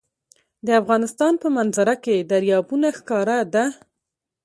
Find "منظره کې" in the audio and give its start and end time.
1.57-2.27